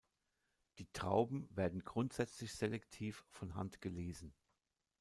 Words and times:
Die 0.79 0.87
Trauben 0.93 1.47
werden 1.55 1.83
grundsätzlich 1.85 2.55
selektiv 2.55 3.23
von 3.29 3.53
Hand 3.53 3.81
gelesen. 3.81 4.33